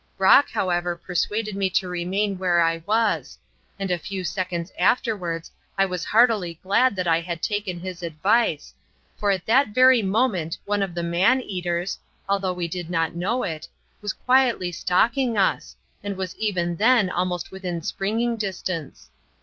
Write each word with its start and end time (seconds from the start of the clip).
Brock, 0.17 0.49
however, 0.49 0.95
persuaded 0.95 1.55
me 1.55 1.69
to 1.69 1.87
remain 1.87 2.39
where 2.39 2.59
I 2.59 2.81
was; 2.87 3.37
and 3.77 3.91
a 3.91 3.99
few 3.99 4.23
seconds 4.23 4.71
afterwards 4.79 5.51
I 5.77 5.85
was 5.85 6.03
heartily 6.05 6.59
glad 6.63 6.95
that 6.95 7.07
I 7.07 7.19
had 7.21 7.43
taken 7.43 7.79
his 7.79 8.01
advice, 8.01 8.73
for 9.15 9.29
at 9.29 9.45
that 9.45 9.75
very 9.75 10.01
moment 10.01 10.57
one 10.65 10.81
of 10.81 10.95
the 10.95 11.03
man 11.03 11.39
eaters 11.39 11.99
although 12.27 12.51
we 12.51 12.67
did 12.67 12.89
not 12.89 13.13
know 13.13 13.43
it 13.43 13.67
was 14.01 14.11
quietly 14.13 14.71
stalking 14.71 15.37
us, 15.37 15.75
and 16.03 16.17
was 16.17 16.35
even 16.37 16.77
then 16.77 17.07
almost 17.11 17.51
within 17.51 17.83
springing 17.83 18.37
distance. 18.37 19.11